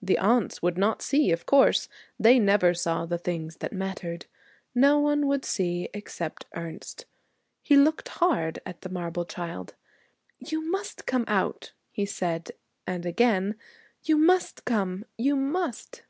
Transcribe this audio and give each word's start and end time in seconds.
The 0.00 0.16
aunts 0.16 0.62
would 0.62 0.78
not 0.78 1.02
see, 1.02 1.30
of 1.30 1.44
course. 1.44 1.90
They 2.18 2.38
never 2.38 2.72
saw 2.72 3.04
the 3.04 3.18
things 3.18 3.56
that 3.58 3.70
mattered. 3.70 4.24
No 4.74 4.98
one 4.98 5.26
would 5.26 5.44
see 5.44 5.90
except 5.92 6.46
Ernest. 6.54 7.04
He 7.62 7.76
looked 7.76 8.08
hard 8.08 8.60
at 8.64 8.80
the 8.80 8.88
marble 8.88 9.26
child. 9.26 9.74
'You 10.38 10.64
must 10.70 11.04
come 11.04 11.26
out,' 11.28 11.72
he 11.90 12.06
said; 12.06 12.52
and 12.86 13.04
again, 13.04 13.56
'You 14.02 14.16
must 14.16 14.64
come, 14.64 15.04
you 15.18 15.36
must.' 15.36 16.02